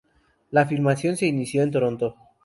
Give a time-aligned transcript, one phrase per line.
[0.49, 2.15] La filmación se inició en Toronto.